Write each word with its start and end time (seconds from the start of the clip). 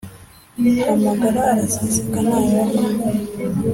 Amagara 0.93 1.39
araseseka 1.53 2.17
ntayorwa! 2.25 2.83